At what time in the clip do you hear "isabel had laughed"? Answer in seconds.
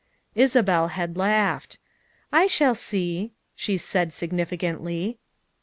0.33-1.77